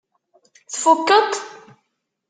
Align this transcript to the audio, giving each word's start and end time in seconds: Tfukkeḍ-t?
Tfukkeḍ-t? 0.71 1.33